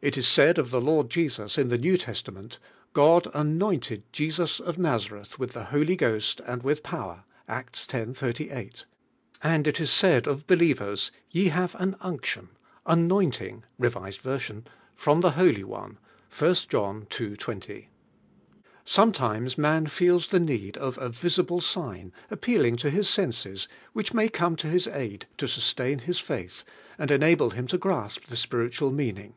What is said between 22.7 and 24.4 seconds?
to His senses, which may